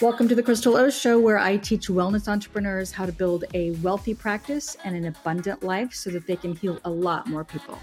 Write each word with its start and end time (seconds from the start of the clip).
Welcome 0.00 0.26
to 0.28 0.34
the 0.34 0.42
Crystal 0.42 0.76
O 0.76 0.90
Show, 0.90 1.20
where 1.20 1.38
I 1.38 1.56
teach 1.56 1.86
wellness 1.86 2.26
entrepreneurs 2.26 2.90
how 2.90 3.06
to 3.06 3.12
build 3.12 3.44
a 3.54 3.70
wealthy 3.72 4.12
practice 4.12 4.76
and 4.82 4.96
an 4.96 5.04
abundant 5.04 5.62
life 5.62 5.94
so 5.94 6.10
that 6.10 6.26
they 6.26 6.34
can 6.34 6.56
heal 6.56 6.80
a 6.84 6.90
lot 6.90 7.28
more 7.28 7.44
people. 7.44 7.78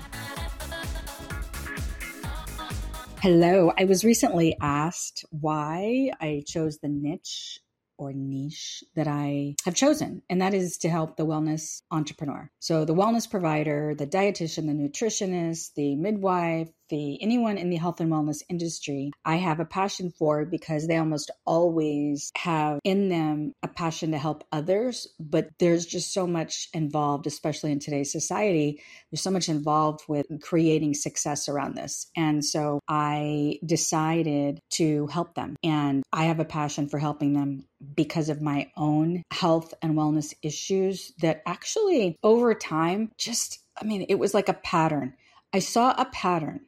Hello. 3.22 3.72
I 3.78 3.86
was 3.86 4.04
recently 4.04 4.58
asked 4.60 5.24
why 5.30 6.12
I 6.20 6.44
chose 6.46 6.80
the 6.80 6.90
niche 6.90 7.62
or 7.98 8.12
niche 8.12 8.84
that 8.96 9.08
I 9.08 9.56
have 9.64 9.76
chosen, 9.76 10.22
and 10.30 10.42
that 10.42 10.54
is 10.54 10.80
to 10.80 10.90
help 10.90 11.16
the 11.16 11.26
wellness 11.26 11.82
entrepreneur. 11.92 12.52
So, 12.60 12.84
the 12.84 12.96
wellness 12.96 13.30
provider, 13.30 13.96
the 13.96 14.08
dietitian, 14.08 14.66
the 14.66 14.74
nutritionist, 14.74 15.76
the 15.76 15.96
midwife, 15.96 16.70
the 16.92 17.22
anyone 17.24 17.58
in 17.58 17.72
the 17.72 17.78
health 17.78 18.00
and 18.00 18.12
wellness 18.12 18.44
industry, 18.50 19.12
I 19.26 19.38
have 19.38 19.60
a 19.60 19.66
passion 19.66 20.12
for 20.12 20.46
because 20.46 20.88
they 20.88 20.98
almost 20.98 21.32
always 21.46 22.32
have 22.38 22.80
in 22.84 23.10
them 23.10 23.54
a 23.64 23.68
passion 23.68 24.12
to 24.12 24.20
help 24.20 24.44
others, 24.52 25.08
but 25.20 25.50
there's 25.60 25.88
just 25.88 26.14
so 26.14 26.28
much 26.28 26.70
involved, 26.74 27.26
especially 27.26 27.72
in 27.72 27.80
today's 27.80 28.12
society. 28.12 28.80
There's 29.10 29.22
so 29.22 29.32
much 29.32 29.50
involved 29.50 30.02
with 30.08 30.28
creating 30.42 30.94
success 30.94 31.50
around 31.50 31.76
this. 31.76 32.12
And 32.16 32.46
so 32.46 32.80
I 32.88 33.60
decided 33.66 34.60
to 34.74 35.08
help 35.08 35.34
them. 35.34 35.56
And 35.64 36.04
I 36.14 36.26
have 36.26 36.40
a 36.40 36.46
passion 36.46 36.90
for 36.90 37.00
helping 37.00 37.34
them 37.34 37.66
because 37.96 38.30
of 38.30 38.42
my 38.42 38.70
own 38.78 39.24
health 39.32 39.74
and 39.82 39.96
wellness 39.96 40.36
issues 40.44 41.14
that 41.22 41.42
actually 41.48 42.18
over 42.22 42.54
time 42.54 43.12
just 43.18 43.60
I 43.82 43.86
mean, 43.86 44.06
it 44.10 44.16
was 44.16 44.34
like 44.34 44.50
a 44.50 44.54
pattern. 44.54 45.16
I 45.54 45.60
saw 45.60 45.94
a 45.98 46.06
pattern, 46.06 46.62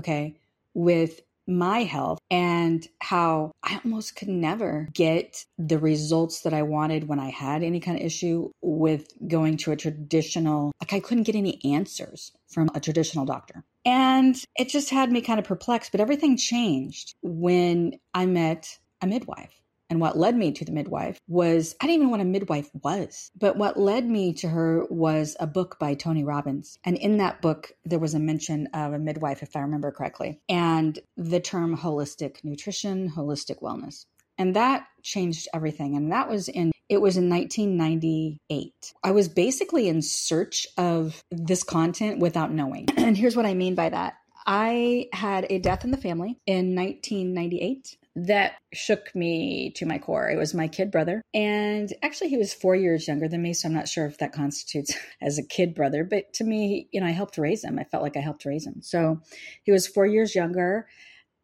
okay, 0.00 0.36
with 0.74 1.20
my 1.46 1.82
health 1.82 2.18
and 2.30 2.86
how 3.00 3.50
I 3.62 3.80
almost 3.84 4.16
could 4.16 4.28
never 4.28 4.88
get 4.92 5.44
the 5.58 5.78
results 5.78 6.42
that 6.42 6.54
I 6.54 6.62
wanted 6.62 7.08
when 7.08 7.18
I 7.18 7.30
had 7.30 7.62
any 7.62 7.80
kind 7.80 7.98
of 7.98 8.04
issue 8.04 8.50
with 8.62 9.12
going 9.26 9.56
to 9.58 9.72
a 9.72 9.76
traditional, 9.76 10.72
like 10.80 10.92
I 10.92 11.00
couldn't 11.00 11.24
get 11.24 11.34
any 11.34 11.60
answers 11.64 12.32
from 12.48 12.70
a 12.74 12.80
traditional 12.80 13.24
doctor. 13.24 13.64
And 13.84 14.36
it 14.56 14.68
just 14.68 14.90
had 14.90 15.10
me 15.10 15.22
kind 15.22 15.40
of 15.40 15.44
perplexed, 15.44 15.90
but 15.92 16.00
everything 16.00 16.36
changed 16.36 17.14
when 17.22 17.98
I 18.14 18.26
met 18.26 18.78
a 19.02 19.06
midwife. 19.06 19.59
And 19.90 20.00
what 20.00 20.16
led 20.16 20.36
me 20.36 20.52
to 20.52 20.64
the 20.64 20.72
midwife 20.72 21.18
was 21.26 21.74
I 21.80 21.86
didn't 21.86 21.96
even 21.96 22.06
know 22.06 22.12
what 22.12 22.20
a 22.20 22.24
midwife 22.24 22.70
was. 22.82 23.30
But 23.36 23.56
what 23.56 23.78
led 23.78 24.08
me 24.08 24.32
to 24.34 24.48
her 24.48 24.86
was 24.88 25.36
a 25.40 25.46
book 25.46 25.78
by 25.80 25.94
Tony 25.94 26.22
Robbins. 26.24 26.78
And 26.84 26.96
in 26.96 27.18
that 27.18 27.42
book, 27.42 27.72
there 27.84 27.98
was 27.98 28.14
a 28.14 28.20
mention 28.20 28.68
of 28.68 28.92
a 28.92 28.98
midwife, 28.98 29.42
if 29.42 29.56
I 29.56 29.60
remember 29.60 29.90
correctly, 29.90 30.40
and 30.48 30.98
the 31.16 31.40
term 31.40 31.76
holistic 31.76 32.44
nutrition, 32.44 33.10
holistic 33.10 33.60
wellness. 33.60 34.06
And 34.38 34.56
that 34.56 34.86
changed 35.02 35.48
everything. 35.52 35.96
And 35.96 36.12
that 36.12 36.30
was 36.30 36.48
in 36.48 36.72
it 36.88 37.00
was 37.00 37.16
in 37.16 37.28
1998. 37.28 38.94
I 39.04 39.10
was 39.12 39.28
basically 39.28 39.88
in 39.88 40.02
search 40.02 40.66
of 40.76 41.22
this 41.30 41.62
content 41.62 42.18
without 42.18 42.52
knowing. 42.52 42.88
And 42.96 43.16
here's 43.16 43.36
what 43.36 43.46
I 43.46 43.54
mean 43.54 43.74
by 43.74 43.88
that. 43.88 44.14
I 44.46 45.08
had 45.12 45.46
a 45.50 45.58
death 45.58 45.84
in 45.84 45.90
the 45.90 45.96
family 45.96 46.38
in 46.46 46.74
1998 46.74 47.96
that 48.16 48.54
shook 48.72 49.14
me 49.14 49.70
to 49.76 49.86
my 49.86 49.98
core. 49.98 50.28
It 50.28 50.36
was 50.36 50.52
my 50.52 50.66
kid 50.68 50.90
brother. 50.90 51.22
And 51.32 51.92
actually, 52.02 52.28
he 52.28 52.36
was 52.36 52.52
four 52.52 52.74
years 52.74 53.06
younger 53.06 53.28
than 53.28 53.42
me. 53.42 53.54
So 53.54 53.68
I'm 53.68 53.74
not 53.74 53.88
sure 53.88 54.06
if 54.06 54.18
that 54.18 54.32
constitutes 54.32 54.94
as 55.22 55.38
a 55.38 55.46
kid 55.46 55.74
brother. 55.74 56.04
But 56.04 56.32
to 56.34 56.44
me, 56.44 56.88
you 56.92 57.00
know, 57.00 57.06
I 57.06 57.10
helped 57.10 57.38
raise 57.38 57.64
him. 57.64 57.78
I 57.78 57.84
felt 57.84 58.02
like 58.02 58.16
I 58.16 58.20
helped 58.20 58.44
raise 58.44 58.66
him. 58.66 58.82
So 58.82 59.20
he 59.62 59.72
was 59.72 59.86
four 59.86 60.06
years 60.06 60.34
younger 60.34 60.88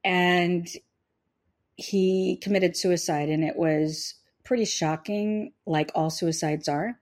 and 0.04 0.66
he 1.76 2.38
committed 2.42 2.76
suicide. 2.76 3.28
And 3.28 3.44
it 3.44 3.56
was 3.56 4.14
pretty 4.44 4.64
shocking, 4.64 5.52
like 5.66 5.92
all 5.94 6.10
suicides 6.10 6.68
are. 6.68 6.98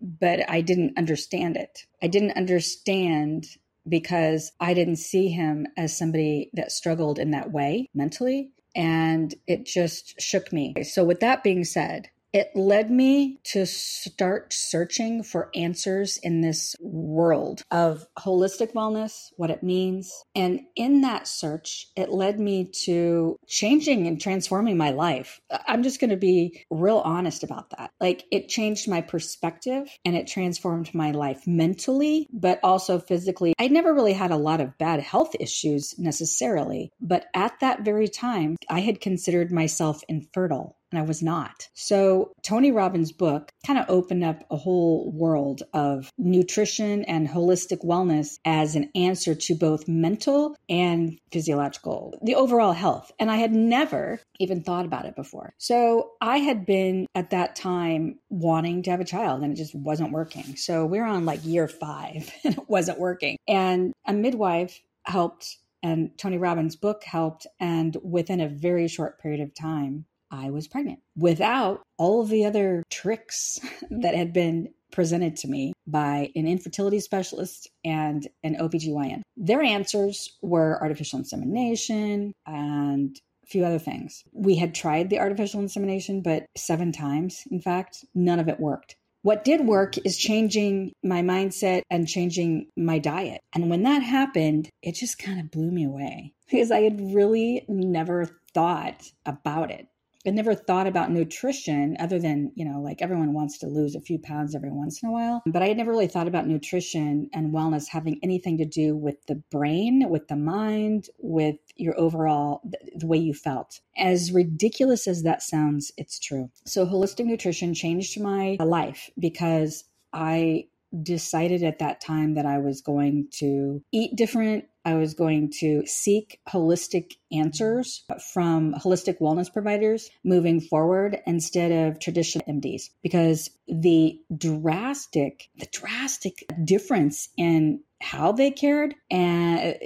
But 0.00 0.48
I 0.48 0.60
didn't 0.60 0.98
understand 0.98 1.56
it. 1.56 1.86
I 2.02 2.06
didn't 2.06 2.36
understand 2.36 3.46
because 3.88 4.52
I 4.60 4.74
didn't 4.74 4.96
see 4.96 5.28
him 5.28 5.66
as 5.76 5.96
somebody 5.96 6.50
that 6.52 6.70
struggled 6.70 7.18
in 7.18 7.30
that 7.30 7.50
way 7.50 7.88
mentally 7.94 8.52
and 8.78 9.34
it 9.48 9.66
just 9.66 10.20
shook 10.22 10.52
me. 10.52 10.84
So, 10.84 11.04
with 11.04 11.20
that 11.20 11.42
being 11.42 11.64
said, 11.64 12.10
it 12.32 12.50
led 12.54 12.90
me 12.90 13.38
to 13.44 13.66
start 13.66 14.52
searching 14.52 15.22
for 15.22 15.50
answers 15.54 16.18
in 16.18 16.40
this 16.40 16.76
world 16.80 17.62
of 17.70 18.06
holistic 18.18 18.72
wellness, 18.74 19.30
what 19.36 19.50
it 19.50 19.62
means. 19.62 20.24
And 20.34 20.60
in 20.76 21.00
that 21.02 21.26
search, 21.26 21.88
it 21.96 22.10
led 22.10 22.38
me 22.38 22.70
to 22.84 23.36
changing 23.46 24.06
and 24.06 24.20
transforming 24.20 24.76
my 24.76 24.90
life. 24.90 25.40
I'm 25.66 25.82
just 25.82 26.00
going 26.00 26.10
to 26.10 26.16
be 26.16 26.64
real 26.70 26.98
honest 26.98 27.42
about 27.42 27.70
that. 27.70 27.90
Like 28.00 28.24
it 28.30 28.48
changed 28.48 28.88
my 28.88 29.00
perspective 29.00 29.88
and 30.04 30.16
it 30.16 30.26
transformed 30.26 30.94
my 30.94 31.10
life 31.12 31.46
mentally, 31.46 32.28
but 32.32 32.60
also 32.62 32.98
physically. 32.98 33.54
I 33.58 33.68
never 33.68 33.94
really 33.94 34.12
had 34.12 34.30
a 34.30 34.36
lot 34.36 34.60
of 34.60 34.76
bad 34.78 35.00
health 35.00 35.34
issues 35.40 35.98
necessarily, 35.98 36.92
but 37.00 37.26
at 37.34 37.58
that 37.60 37.84
very 37.84 38.08
time, 38.08 38.56
I 38.68 38.80
had 38.80 39.00
considered 39.00 39.50
myself 39.50 40.02
infertile 40.08 40.77
and 40.90 40.98
I 40.98 41.02
was 41.02 41.22
not. 41.22 41.68
So, 41.74 42.32
Tony 42.42 42.72
Robbins' 42.72 43.12
book 43.12 43.50
kind 43.66 43.78
of 43.78 43.86
opened 43.88 44.24
up 44.24 44.44
a 44.50 44.56
whole 44.56 45.10
world 45.12 45.62
of 45.72 46.10
nutrition 46.18 47.04
and 47.04 47.28
holistic 47.28 47.84
wellness 47.84 48.38
as 48.44 48.74
an 48.74 48.90
answer 48.94 49.34
to 49.34 49.54
both 49.54 49.88
mental 49.88 50.56
and 50.68 51.18
physiological, 51.30 52.18
the 52.22 52.34
overall 52.34 52.72
health. 52.72 53.12
And 53.18 53.30
I 53.30 53.36
had 53.36 53.52
never 53.52 54.20
even 54.38 54.62
thought 54.62 54.86
about 54.86 55.04
it 55.04 55.16
before. 55.16 55.52
So, 55.58 56.12
I 56.20 56.38
had 56.38 56.64
been 56.64 57.06
at 57.14 57.30
that 57.30 57.56
time 57.56 58.18
wanting 58.30 58.82
to 58.84 58.90
have 58.90 59.00
a 59.00 59.04
child 59.04 59.42
and 59.42 59.52
it 59.52 59.56
just 59.56 59.74
wasn't 59.74 60.12
working. 60.12 60.56
So, 60.56 60.86
we're 60.86 61.06
on 61.06 61.26
like 61.26 61.44
year 61.44 61.68
five 61.68 62.30
and 62.44 62.56
it 62.56 62.68
wasn't 62.68 62.98
working. 62.98 63.36
And 63.46 63.92
a 64.06 64.12
midwife 64.12 64.80
helped 65.04 65.58
and 65.82 66.10
Tony 66.18 66.38
Robbins' 66.38 66.76
book 66.76 67.04
helped. 67.04 67.46
And 67.60 67.96
within 68.02 68.40
a 68.40 68.48
very 68.48 68.88
short 68.88 69.20
period 69.20 69.40
of 69.40 69.54
time, 69.54 70.06
I 70.30 70.50
was 70.50 70.68
pregnant 70.68 71.00
without 71.16 71.82
all 71.96 72.20
of 72.20 72.28
the 72.28 72.44
other 72.44 72.82
tricks 72.90 73.58
that 73.90 74.14
had 74.14 74.32
been 74.32 74.68
presented 74.90 75.36
to 75.36 75.48
me 75.48 75.72
by 75.86 76.30
an 76.34 76.46
infertility 76.46 77.00
specialist 77.00 77.68
and 77.84 78.26
an 78.42 78.56
OBGYN. 78.56 79.22
Their 79.36 79.62
answers 79.62 80.36
were 80.42 80.80
artificial 80.80 81.18
insemination 81.18 82.32
and 82.46 83.16
a 83.44 83.46
few 83.46 83.64
other 83.64 83.78
things. 83.78 84.24
We 84.32 84.56
had 84.56 84.74
tried 84.74 85.10
the 85.10 85.20
artificial 85.20 85.60
insemination, 85.60 86.22
but 86.22 86.46
seven 86.56 86.92
times, 86.92 87.44
in 87.50 87.60
fact, 87.60 88.04
none 88.14 88.38
of 88.38 88.48
it 88.48 88.60
worked. 88.60 88.96
What 89.22 89.44
did 89.44 89.66
work 89.66 89.98
is 90.06 90.16
changing 90.16 90.92
my 91.02 91.22
mindset 91.22 91.82
and 91.90 92.06
changing 92.06 92.68
my 92.76 92.98
diet. 92.98 93.40
And 93.52 93.68
when 93.68 93.82
that 93.82 94.02
happened, 94.02 94.70
it 94.82 94.94
just 94.94 95.18
kind 95.18 95.40
of 95.40 95.50
blew 95.50 95.70
me 95.70 95.84
away 95.84 96.34
because 96.50 96.70
I 96.70 96.80
had 96.80 97.14
really 97.14 97.64
never 97.68 98.40
thought 98.54 99.10
about 99.26 99.70
it. 99.70 99.88
I 100.28 100.30
never 100.30 100.54
thought 100.54 100.86
about 100.86 101.10
nutrition 101.10 101.96
other 101.98 102.18
than, 102.18 102.52
you 102.54 102.64
know, 102.64 102.80
like 102.80 103.00
everyone 103.00 103.32
wants 103.32 103.58
to 103.58 103.66
lose 103.66 103.94
a 103.94 104.00
few 104.00 104.18
pounds 104.18 104.54
every 104.54 104.70
once 104.70 105.02
in 105.02 105.08
a 105.08 105.12
while. 105.12 105.42
But 105.46 105.62
I 105.62 105.68
had 105.68 105.76
never 105.78 105.90
really 105.90 106.06
thought 106.06 106.28
about 106.28 106.46
nutrition 106.46 107.30
and 107.32 107.52
wellness 107.52 107.88
having 107.88 108.20
anything 108.22 108.58
to 108.58 108.66
do 108.66 108.94
with 108.94 109.24
the 109.26 109.36
brain, 109.50 110.08
with 110.10 110.28
the 110.28 110.36
mind, 110.36 111.08
with 111.18 111.56
your 111.76 111.98
overall, 111.98 112.60
the 112.94 113.06
way 113.06 113.16
you 113.16 113.32
felt. 113.32 113.80
As 113.96 114.30
ridiculous 114.30 115.08
as 115.08 115.22
that 115.22 115.42
sounds, 115.42 115.92
it's 115.96 116.18
true. 116.18 116.50
So 116.66 116.84
holistic 116.84 117.24
nutrition 117.24 117.72
changed 117.72 118.20
my 118.20 118.58
life 118.60 119.10
because 119.18 119.84
I 120.12 120.66
decided 121.02 121.62
at 121.62 121.78
that 121.80 122.00
time 122.00 122.34
that 122.34 122.46
I 122.46 122.58
was 122.58 122.80
going 122.80 123.28
to 123.38 123.82
eat 123.92 124.16
different. 124.16 124.64
I 124.88 124.94
was 124.94 125.12
going 125.12 125.52
to 125.58 125.84
seek 125.84 126.40
holistic 126.48 127.16
answers 127.30 128.04
from 128.32 128.72
holistic 128.72 129.18
wellness 129.20 129.52
providers 129.52 130.08
moving 130.24 130.62
forward 130.62 131.20
instead 131.26 131.70
of 131.70 132.00
traditional 132.00 132.42
MDs 132.46 132.84
because 133.02 133.50
the 133.66 134.18
drastic, 134.34 135.50
the 135.58 135.68
drastic 135.70 136.42
difference 136.64 137.28
in 137.36 137.80
how 138.00 138.32
they 138.32 138.50
cared 138.50 138.94
and 139.10 139.76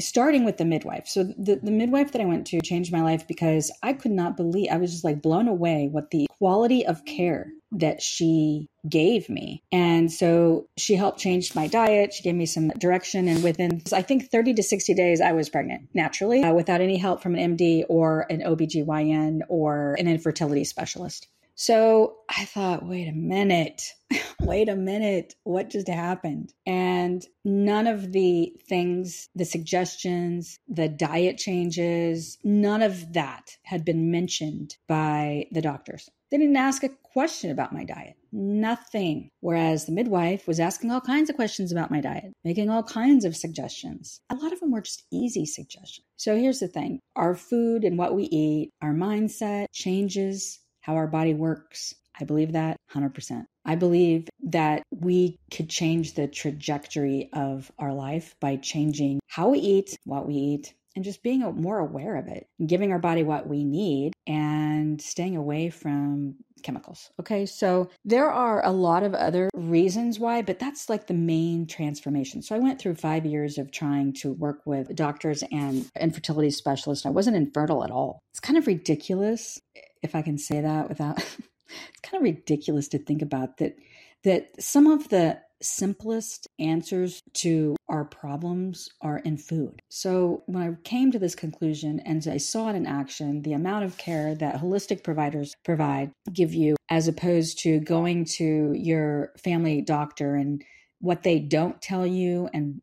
starting 0.00 0.44
with 0.44 0.56
the 0.58 0.64
midwife. 0.64 1.06
So 1.06 1.24
the, 1.24 1.56
the 1.62 1.70
midwife 1.70 2.12
that 2.12 2.22
I 2.22 2.26
went 2.26 2.46
to 2.48 2.60
changed 2.60 2.92
my 2.92 3.02
life 3.02 3.26
because 3.26 3.70
I 3.82 3.92
could 3.92 4.12
not 4.12 4.36
believe 4.36 4.68
I 4.70 4.76
was 4.76 4.92
just 4.92 5.04
like 5.04 5.22
blown 5.22 5.48
away 5.48 5.88
what 5.90 6.10
the 6.10 6.28
quality 6.38 6.86
of 6.86 7.04
care 7.04 7.50
that 7.72 8.00
she 8.00 8.68
gave 8.88 9.28
me. 9.28 9.62
And 9.72 10.10
so 10.10 10.68
she 10.76 10.94
helped 10.94 11.18
change 11.18 11.54
my 11.54 11.66
diet. 11.66 12.14
She 12.14 12.22
gave 12.22 12.34
me 12.34 12.46
some 12.46 12.68
direction. 12.68 13.28
And 13.28 13.42
within, 13.42 13.82
I 13.92 14.02
think 14.02 14.30
30 14.30 14.54
to 14.54 14.62
60 14.62 14.94
days, 14.94 15.20
I 15.20 15.32
was 15.32 15.48
pregnant 15.48 15.88
naturally 15.94 16.42
uh, 16.42 16.54
without 16.54 16.80
any 16.80 16.96
help 16.96 17.22
from 17.22 17.34
an 17.34 17.56
MD 17.56 17.84
or 17.88 18.26
an 18.30 18.40
OBGYN 18.40 19.40
or 19.48 19.96
an 19.98 20.08
infertility 20.08 20.64
specialist. 20.64 21.28
So 21.60 22.18
I 22.28 22.44
thought, 22.44 22.86
wait 22.86 23.08
a 23.08 23.12
minute, 23.12 23.82
wait 24.40 24.68
a 24.68 24.76
minute, 24.76 25.34
what 25.42 25.70
just 25.70 25.88
happened? 25.88 26.52
And 26.64 27.26
none 27.44 27.88
of 27.88 28.12
the 28.12 28.52
things, 28.68 29.28
the 29.34 29.44
suggestions, 29.44 30.60
the 30.68 30.88
diet 30.88 31.36
changes, 31.36 32.38
none 32.44 32.80
of 32.80 33.12
that 33.14 33.56
had 33.64 33.84
been 33.84 34.12
mentioned 34.12 34.76
by 34.86 35.46
the 35.50 35.60
doctors. 35.60 36.08
They 36.30 36.38
didn't 36.38 36.56
ask 36.56 36.84
a 36.84 36.90
question 37.12 37.50
about 37.50 37.72
my 37.72 37.82
diet. 37.82 38.14
Nothing. 38.30 39.28
Whereas 39.40 39.84
the 39.84 39.92
midwife 39.92 40.46
was 40.46 40.60
asking 40.60 40.92
all 40.92 41.00
kinds 41.00 41.28
of 41.28 41.34
questions 41.34 41.72
about 41.72 41.90
my 41.90 42.00
diet, 42.00 42.34
making 42.44 42.70
all 42.70 42.84
kinds 42.84 43.24
of 43.24 43.34
suggestions. 43.34 44.20
A 44.30 44.36
lot 44.36 44.52
of 44.52 44.60
them 44.60 44.70
were 44.70 44.82
just 44.82 45.02
easy 45.10 45.44
suggestions. 45.44 46.06
So 46.18 46.36
here's 46.36 46.60
the 46.60 46.68
thing 46.68 47.00
our 47.16 47.34
food 47.34 47.82
and 47.82 47.98
what 47.98 48.14
we 48.14 48.24
eat, 48.24 48.70
our 48.80 48.94
mindset 48.94 49.66
changes 49.72 50.60
how 50.88 50.96
our 50.96 51.06
body 51.06 51.34
works. 51.34 51.94
I 52.18 52.24
believe 52.24 52.52
that 52.52 52.78
100%. 52.94 53.44
I 53.66 53.74
believe 53.74 54.26
that 54.44 54.82
we 54.90 55.36
could 55.52 55.68
change 55.68 56.14
the 56.14 56.26
trajectory 56.26 57.28
of 57.34 57.70
our 57.78 57.92
life 57.92 58.34
by 58.40 58.56
changing 58.56 59.20
how 59.26 59.50
we 59.50 59.58
eat, 59.58 59.98
what 60.04 60.26
we 60.26 60.34
eat, 60.34 60.74
and 60.98 61.04
just 61.04 61.22
being 61.22 61.42
more 61.42 61.78
aware 61.78 62.16
of 62.16 62.26
it, 62.26 62.48
giving 62.66 62.90
our 62.90 62.98
body 62.98 63.22
what 63.22 63.46
we 63.46 63.64
need 63.64 64.12
and 64.26 65.00
staying 65.00 65.36
away 65.36 65.70
from 65.70 66.34
chemicals. 66.64 67.12
Okay, 67.20 67.46
so 67.46 67.88
there 68.04 68.28
are 68.28 68.66
a 68.66 68.72
lot 68.72 69.04
of 69.04 69.14
other 69.14 69.48
reasons 69.54 70.18
why, 70.18 70.42
but 70.42 70.58
that's 70.58 70.88
like 70.88 71.06
the 71.06 71.14
main 71.14 71.68
transformation. 71.68 72.42
So 72.42 72.56
I 72.56 72.58
went 72.58 72.80
through 72.80 72.96
five 72.96 73.24
years 73.24 73.58
of 73.58 73.70
trying 73.70 74.12
to 74.14 74.32
work 74.32 74.62
with 74.66 74.92
doctors 74.96 75.44
and 75.52 75.88
infertility 76.00 76.50
specialists. 76.50 77.06
I 77.06 77.10
wasn't 77.10 77.36
infertile 77.36 77.84
at 77.84 77.92
all. 77.92 78.18
It's 78.32 78.40
kind 78.40 78.58
of 78.58 78.66
ridiculous, 78.66 79.60
if 80.02 80.16
I 80.16 80.22
can 80.22 80.36
say 80.36 80.60
that 80.60 80.88
without. 80.88 81.18
it's 81.18 82.00
kind 82.02 82.16
of 82.16 82.22
ridiculous 82.22 82.88
to 82.88 82.98
think 82.98 83.22
about 83.22 83.58
that. 83.58 83.76
That 84.24 84.48
some 84.60 84.88
of 84.88 85.10
the 85.10 85.38
simplest 85.62 86.46
answers 86.58 87.22
to 87.34 87.76
our 87.88 88.04
problems 88.04 88.88
are 89.00 89.18
in 89.18 89.36
food. 89.36 89.80
So 89.88 90.42
when 90.46 90.62
I 90.62 90.76
came 90.84 91.10
to 91.12 91.18
this 91.18 91.34
conclusion 91.34 92.00
and 92.04 92.26
I 92.28 92.36
saw 92.36 92.70
it 92.70 92.76
in 92.76 92.86
action, 92.86 93.42
the 93.42 93.54
amount 93.54 93.84
of 93.84 93.98
care 93.98 94.34
that 94.36 94.60
holistic 94.60 95.02
providers 95.02 95.54
provide 95.64 96.12
give 96.32 96.54
you 96.54 96.76
as 96.90 97.08
opposed 97.08 97.58
to 97.60 97.80
going 97.80 98.24
to 98.24 98.72
your 98.74 99.32
family 99.42 99.80
doctor 99.80 100.34
and 100.34 100.62
what 101.00 101.22
they 101.22 101.38
don't 101.38 101.80
tell 101.80 102.06
you 102.06 102.48
and 102.52 102.80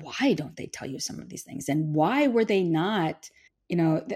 why 0.00 0.32
don't 0.32 0.56
they 0.56 0.66
tell 0.66 0.88
you 0.88 0.98
some 0.98 1.20
of 1.20 1.28
these 1.28 1.42
things? 1.42 1.68
And 1.68 1.94
why 1.94 2.28
were 2.28 2.44
they 2.44 2.62
not 2.62 3.30
you 3.68 3.76
know 3.76 4.06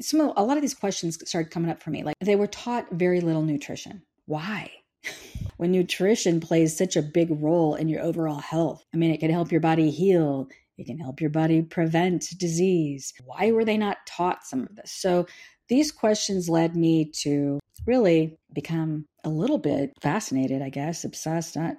some 0.00 0.20
of, 0.20 0.32
a 0.36 0.44
lot 0.44 0.56
of 0.56 0.62
these 0.62 0.74
questions 0.74 1.18
started 1.26 1.50
coming 1.50 1.70
up 1.70 1.82
for 1.82 1.90
me. 1.90 2.02
Like 2.02 2.16
they 2.20 2.36
were 2.36 2.46
taught 2.46 2.90
very 2.90 3.20
little 3.20 3.42
nutrition. 3.42 4.02
Why 4.26 4.70
when 5.58 5.72
nutrition 5.72 6.40
plays 6.40 6.76
such 6.76 6.96
a 6.96 7.02
big 7.02 7.28
role 7.30 7.74
in 7.74 7.88
your 7.88 8.02
overall 8.02 8.38
health. 8.40 8.84
I 8.94 8.96
mean, 8.96 9.10
it 9.10 9.20
can 9.20 9.30
help 9.30 9.52
your 9.52 9.60
body 9.60 9.90
heal, 9.90 10.48
it 10.78 10.86
can 10.86 10.98
help 10.98 11.20
your 11.20 11.30
body 11.30 11.62
prevent 11.62 12.38
disease. 12.38 13.12
Why 13.24 13.50
were 13.50 13.64
they 13.64 13.76
not 13.76 13.98
taught 14.06 14.46
some 14.46 14.62
of 14.62 14.74
this? 14.76 14.92
So, 14.92 15.26
these 15.68 15.92
questions 15.92 16.48
led 16.48 16.76
me 16.76 17.10
to 17.22 17.60
really 17.84 18.38
become 18.54 19.04
a 19.24 19.28
little 19.28 19.58
bit 19.58 19.92
fascinated, 20.00 20.62
I 20.62 20.70
guess, 20.70 21.04
obsessed, 21.04 21.56
not 21.56 21.76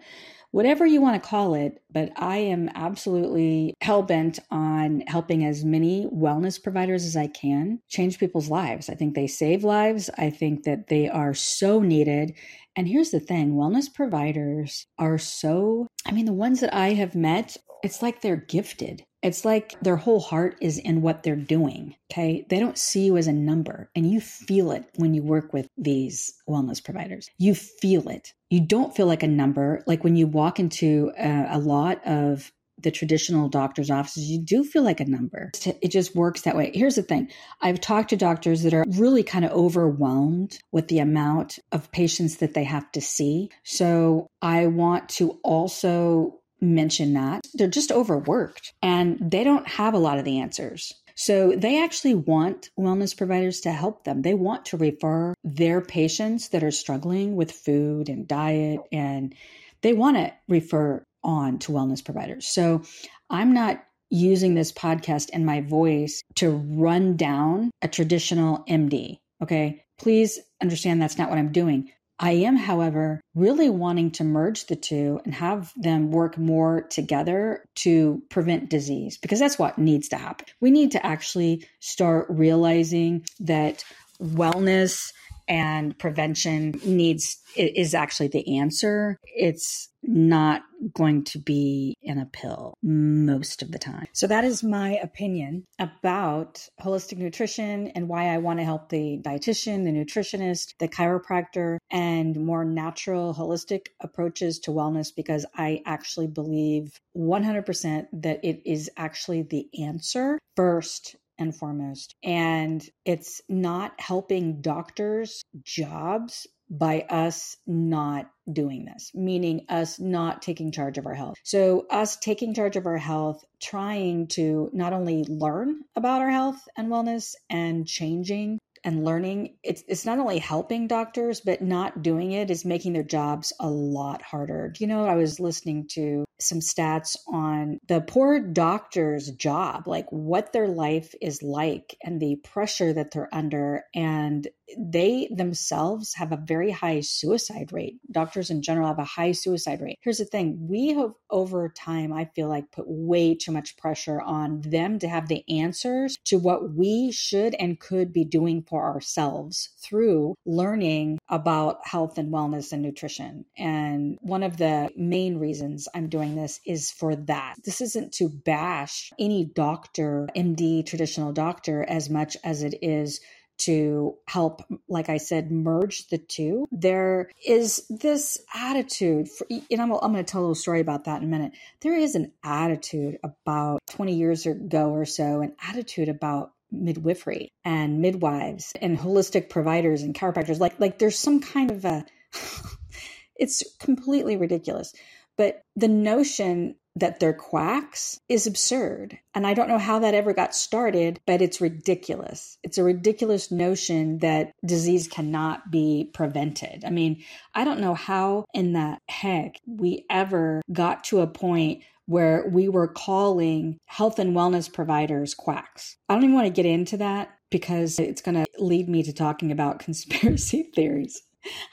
whatever 0.52 0.86
you 0.86 1.02
want 1.02 1.22
to 1.22 1.30
call 1.30 1.54
it, 1.54 1.82
but 1.92 2.12
I 2.16 2.38
am 2.38 2.70
absolutely 2.76 3.74
hell 3.82 4.02
bent 4.02 4.40
on 4.50 5.02
helping 5.08 5.46
as 5.46 5.64
many 5.64 6.08
wellness 6.08 6.62
providers 6.62 7.06
as 7.06 7.16
I 7.16 7.28
can 7.28 7.80
change 7.88 8.20
people's 8.20 8.50
lives. 8.50 8.90
I 8.90 8.96
think 8.96 9.16
they 9.16 9.28
save 9.28 9.64
lives. 9.64 10.10
I 10.18 10.30
think 10.30 10.64
that 10.64 10.88
they 10.88 11.08
are 11.08 11.34
so 11.34 11.82
needed. 11.82 12.34
And 12.76 12.88
here's 12.88 13.12
the 13.12 13.20
thing 13.20 13.54
wellness 13.54 13.94
providers 13.94 14.86
are 14.98 15.18
so, 15.18 15.88
I 16.06 16.12
mean, 16.12 16.26
the 16.26 16.34
ones 16.34 16.62
that 16.62 16.74
I 16.74 16.94
have 16.94 17.16
met, 17.16 17.58
it's 17.84 18.02
like 18.02 18.22
they're 18.22 18.36
gifted. 18.36 19.04
It's 19.22 19.44
like 19.44 19.78
their 19.82 19.98
whole 19.98 20.22
heart 20.22 20.56
is 20.62 20.78
in 20.78 21.02
what 21.02 21.24
they're 21.24 21.36
doing. 21.36 21.96
Okay. 22.12 22.46
They 22.50 22.60
don't 22.60 22.78
see 22.78 23.06
you 23.06 23.18
as 23.18 23.28
a 23.28 23.34
number 23.34 23.90
and 23.96 24.10
you 24.10 24.22
feel 24.22 24.72
it 24.72 24.86
when 24.96 25.14
you 25.14 25.24
work 25.24 25.52
with 25.52 25.68
these 25.78 26.34
wellness 26.48 26.84
providers. 26.84 27.30
You 27.38 27.54
feel 27.54 28.08
it. 28.08 28.34
You 28.50 28.62
don't 28.62 28.96
feel 28.96 29.06
like 29.06 29.24
a 29.24 29.28
number. 29.28 29.84
Like 29.86 30.04
when 30.04 30.16
you 30.16 30.28
walk 30.28 30.60
into 30.60 31.12
a, 31.18 31.48
a 31.52 31.60
lot 31.60 32.06
of 32.06 32.52
the 32.82 32.92
traditional 32.92 33.50
doctor's 33.50 33.92
offices, 33.92 34.30
you 34.30 34.40
do 34.40 34.64
feel 34.64 34.84
like 34.84 35.00
a 35.00 35.06
number. 35.06 35.52
It 35.82 35.90
just 35.90 36.16
works 36.16 36.42
that 36.42 36.56
way. 36.56 36.72
Here's 36.74 36.96
the 36.96 37.04
thing 37.04 37.30
I've 37.62 37.82
talked 37.82 38.10
to 38.12 38.18
doctors 38.18 38.64
that 38.64 38.74
are 38.74 38.86
really 38.96 39.24
kind 39.24 39.46
of 39.46 39.52
overwhelmed 39.52 40.58
with 40.72 40.88
the 40.88 41.00
amount 41.00 41.60
of 41.72 41.92
patients 41.92 42.38
that 42.38 42.54
they 42.54 42.64
have 42.64 42.92
to 42.94 43.02
see. 43.02 43.50
So 43.64 44.28
I 44.42 44.68
want 44.68 45.10
to 45.10 45.40
also 45.44 46.40
mention 46.62 47.14
that 47.14 47.48
they're 47.54 47.68
just 47.68 47.92
overworked 47.92 48.74
and 48.82 49.18
they 49.20 49.44
don't 49.44 49.68
have 49.68 49.94
a 49.94 50.00
lot 50.00 50.20
of 50.20 50.26
the 50.26 50.40
answers. 50.40 50.94
So 51.20 51.52
they 51.52 51.84
actually 51.84 52.16
want 52.16 52.70
wellness 52.80 53.16
providers 53.16 53.60
to 53.62 53.74
help 53.74 54.06
them. 54.06 54.22
They 54.22 54.34
want 54.34 54.68
to 54.68 54.78
refer 54.78 55.34
their 55.44 55.82
patients 55.82 56.48
that 56.50 56.64
are 56.64 56.72
struggling 56.72 57.36
with 57.36 57.52
food 57.52 58.08
and 58.08 58.26
diet 58.26 58.80
and 58.90 59.36
they 59.82 59.92
want 59.92 60.16
to 60.16 60.32
refer 60.48 61.04
on 61.22 61.60
to 61.60 61.74
wellness 61.74 62.04
providers. 62.06 62.48
So 62.48 62.84
I'm 63.30 63.54
not 63.54 63.84
using 64.10 64.56
this 64.56 64.72
podcast 64.72 65.30
and 65.34 65.46
my 65.46 65.60
voice 65.60 66.22
to 66.36 66.52
run 66.52 67.18
down 67.18 67.72
a 67.82 67.90
traditional 67.90 68.64
MD. 68.70 69.20
Okay. 69.44 69.84
Please 69.98 70.40
understand 70.62 71.02
that's 71.02 71.18
not 71.18 71.30
what 71.30 71.38
I'm 71.38 71.52
doing. 71.52 71.92
I 72.20 72.32
am, 72.32 72.58
however, 72.58 73.22
really 73.34 73.70
wanting 73.70 74.12
to 74.12 74.26
merge 74.26 74.66
the 74.68 74.76
two 74.76 75.22
and 75.24 75.34
have 75.34 75.72
them 75.78 76.12
work 76.12 76.38
more 76.38 76.82
together 76.82 77.64
to 77.76 78.22
prevent 78.30 78.70
disease 78.70 79.18
because 79.18 79.40
that's 79.40 79.58
what 79.58 79.78
needs 79.78 80.10
to 80.10 80.18
happen. 80.18 80.48
We 80.60 80.70
need 80.70 80.92
to 80.92 81.06
actually 81.06 81.66
start 81.80 82.26
realizing 82.30 83.26
that 83.40 83.86
wellness 84.22 85.14
and 85.50 85.98
prevention 85.98 86.80
needs 86.86 87.38
is 87.58 87.96
actually 87.96 88.28
the 88.28 88.60
answer. 88.60 89.18
It's 89.24 89.90
not 90.04 90.62
going 90.94 91.24
to 91.26 91.40
be 91.40 91.98
in 92.02 92.20
a 92.20 92.26
pill 92.26 92.74
most 92.82 93.62
of 93.62 93.72
the 93.72 93.80
time. 93.80 94.06
So 94.14 94.28
that 94.28 94.46
is 94.46 94.64
my 94.64 94.92
opinion 95.04 95.66
about 95.78 96.66
holistic 96.82 97.18
nutrition 97.18 97.88
and 97.90 98.08
why 98.08 98.30
I 98.30 98.38
want 98.38 98.60
to 98.60 98.66
help 98.66 98.90
the 98.90 99.20
dietitian, 99.22 99.84
the 99.84 99.92
nutritionist, 99.92 100.76
the 100.80 100.88
chiropractor 100.88 101.78
and 101.92 102.40
more 102.40 102.64
natural 102.64 103.34
holistic 103.34 103.88
approaches 104.00 104.60
to 104.60 104.72
wellness 104.72 105.10
because 105.14 105.46
I 105.56 105.82
actually 105.86 106.28
believe 106.28 106.98
100% 107.18 108.06
that 108.14 108.40
it 108.44 108.62
is 108.66 108.90
actually 108.96 109.42
the 109.42 109.68
answer 109.84 110.40
first 110.56 111.16
and 111.40 111.56
foremost. 111.56 112.16
And 112.24 112.88
it's 113.06 113.42
not 113.50 113.94
helping 114.00 114.62
doctors' 114.62 115.42
jobs 115.64 116.46
by 116.70 117.02
us 117.10 117.58
not 117.66 118.30
doing 118.52 118.86
this, 118.86 119.12
meaning 119.16 119.66
us 119.70 120.00
not 120.00 120.42
taking 120.42 120.72
charge 120.72 121.00
of 121.00 121.08
our 121.08 121.16
health. 121.16 121.36
So, 121.44 121.88
us 121.90 122.18
taking 122.18 122.54
charge 122.54 122.76
of 122.76 122.86
our 122.86 122.98
health, 122.98 123.44
trying 123.60 124.28
to 124.28 124.70
not 124.72 124.94
only 124.94 125.24
learn 125.28 125.80
about 125.96 126.22
our 126.22 126.30
health 126.30 126.62
and 126.78 126.90
wellness 126.90 127.34
and 127.50 127.88
changing 127.88 128.60
and 128.84 129.04
learning 129.04 129.58
it's 129.64 129.84
it's 129.88 130.06
not 130.06 130.20
only 130.20 130.40
helping 130.40 130.88
doctors 130.88 131.42
but 131.42 131.62
not 131.62 132.02
doing 132.02 132.32
it 132.32 132.50
is 132.50 132.64
making 132.64 132.94
their 132.94 133.04
jobs 133.04 133.52
a 133.60 133.70
lot 133.70 134.22
harder 134.22 134.70
do 134.74 134.82
you 134.84 134.88
know 134.88 135.06
i 135.06 135.16
was 135.16 135.38
listening 135.38 135.86
to 135.90 136.24
some 136.40 136.60
stats 136.60 137.18
on 137.28 137.80
the 137.88 138.02
poor 138.02 138.40
doctor's 138.40 139.30
job 139.32 139.88
like 139.88 140.08
what 140.10 140.54
their 140.54 140.68
life 140.68 141.14
is 141.22 141.44
like 141.44 141.98
and 142.04 142.22
the 142.22 142.38
pressure 142.38 142.94
that 142.94 143.12
they're 143.12 143.34
under. 143.34 143.84
And 143.94 144.48
they 144.78 145.30
themselves 145.36 146.14
have 146.16 146.32
a 146.32 146.38
very 146.38 146.72
high 146.72 147.02
suicide 147.02 147.72
rate. 147.72 148.00
Doctors 148.12 148.50
in 148.50 148.62
general 148.62 148.88
have 148.88 149.00
a 149.00 149.04
high 149.04 149.32
suicide 149.32 149.82
rate. 149.82 149.98
Here's 150.02 150.20
the 150.20 150.26
thing. 150.26 150.68
We 150.70 150.90
have 150.90 151.14
over 151.32 151.70
time 151.70 152.12
i 152.12 152.26
feel 152.36 152.48
like 152.48 152.72
put 152.72 152.86
way 152.88 153.36
too 153.36 153.52
much 153.52 153.78
pressure 153.78 154.20
on 154.22 154.62
them 154.62 155.00
to 155.00 155.08
have 155.08 155.28
the 155.28 155.44
answers 155.50 156.16
to 156.26 156.38
what 156.38 156.74
we 156.74 157.12
should 157.12 157.56
and 157.56 157.80
could 157.80 158.12
be 158.12 158.24
doing 158.24 158.64
for 158.68 158.84
ourselves 158.84 159.70
through 159.78 160.36
learning 160.46 161.20
about 161.30 161.78
health 161.86 162.18
and 162.18 162.34
wellness 162.34 162.72
and 162.72 162.82
nutrition. 162.82 163.46
And 163.58 164.18
one 164.22 164.44
of 164.44 164.58
the 164.58 164.90
main 164.96 165.38
reasons 165.38 165.88
I'm 165.94 166.10
doing 166.10 166.29
this 166.36 166.60
is 166.66 166.92
for 166.92 167.16
that. 167.16 167.56
This 167.64 167.82
isn't 167.82 168.14
to 168.14 168.30
bash 168.30 169.12
any 169.20 169.46
doctor, 169.46 170.28
MD, 170.36 170.86
traditional 170.86 171.32
doctor, 171.32 171.84
as 171.88 172.10
much 172.10 172.38
as 172.44 172.64
it 172.64 172.76
is 172.82 173.20
to 173.60 174.16
help, 174.26 174.62
like 174.88 175.10
I 175.10 175.18
said, 175.18 175.52
merge 175.52 176.08
the 176.08 176.18
two. 176.18 176.66
There 176.72 177.30
is 177.46 177.86
this 177.90 178.38
attitude, 178.56 179.30
for, 179.30 179.46
and 179.50 179.82
I'm, 179.82 179.92
I'm 179.92 180.14
going 180.14 180.24
to 180.24 180.24
tell 180.24 180.42
a 180.42 180.44
little 180.44 180.56
story 180.56 180.80
about 180.80 181.06
that 181.06 181.22
in 181.22 181.28
a 181.28 181.32
minute. 181.32 181.52
There 181.82 181.98
is 181.98 182.16
an 182.16 182.32
attitude 182.44 183.20
about 183.24 183.82
20 183.88 184.16
years 184.16 184.46
ago 184.46 184.92
or 184.92 185.06
so, 185.06 185.42
an 185.42 185.56
attitude 185.68 186.10
about 186.10 186.54
midwifery 186.72 187.52
and 187.66 188.00
midwives 188.00 188.72
and 188.82 188.98
holistic 188.98 189.50
providers 189.50 190.04
and 190.04 190.16
chiropractors. 190.16 190.60
Like, 190.60 190.80
like 190.80 191.00
there's 191.00 191.20
some 191.20 191.42
kind 191.42 191.72
of 191.72 191.84
a, 191.84 192.06
it's 193.36 193.64
completely 193.80 194.38
ridiculous. 194.38 194.94
But 195.40 195.62
the 195.78 195.88
notion 195.88 196.76
that 196.98 197.22
they're 197.22 197.32
quacks 197.32 198.20
is 198.28 198.46
absurd. 198.46 199.18
And 199.34 199.48
I 199.48 199.54
don't 199.54 199.70
know 199.70 199.78
how 199.78 200.00
that 200.00 200.14
ever 200.14 200.34
got 200.34 200.54
started, 200.54 201.22
but 201.26 201.42
it's 201.42 201.62
ridiculous. 201.62 202.58
It's 202.62 202.78
a 202.78 202.84
ridiculous 202.84 203.50
notion 203.50 204.18
that 204.18 204.52
disease 204.66 205.08
cannot 205.08 205.72
be 205.72 206.12
prevented. 206.14 206.84
I 206.84 206.90
mean, 206.90 207.24
I 207.56 207.64
don't 207.64 207.80
know 207.80 207.94
how 207.94 208.44
in 208.54 208.74
the 208.74 208.98
heck 209.08 209.56
we 209.66 210.06
ever 210.10 210.62
got 210.74 211.06
to 211.06 211.22
a 211.22 211.28
point 211.28 211.84
where 212.06 212.46
we 212.52 212.68
were 212.68 212.90
calling 212.90 213.80
health 213.86 214.20
and 214.20 214.36
wellness 214.36 214.72
providers 214.72 215.34
quacks. 215.34 215.96
I 216.10 216.16
don't 216.16 216.24
even 216.24 216.36
want 216.36 216.48
to 216.48 216.54
get 216.54 216.66
into 216.66 216.98
that 216.98 217.30
because 217.50 217.98
it's 217.98 218.22
going 218.22 218.36
to 218.36 218.46
lead 218.58 218.90
me 218.90 219.04
to 219.04 219.14
talking 219.14 219.54
about 219.54 219.80
conspiracy 219.88 220.64
theories. 220.76 221.22